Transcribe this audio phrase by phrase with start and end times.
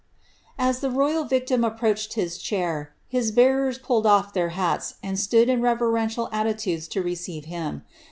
[0.59, 5.61] ^ ttio rojral victim approached his chair, his bearere pulled off their md etood in
[5.61, 7.83] reverential attitndes to receive him.